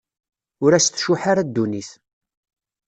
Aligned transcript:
Ur 0.63 0.71
as-tcuḥḥ 0.73 1.23
ara 1.31 1.47
ddunit. 1.47 1.89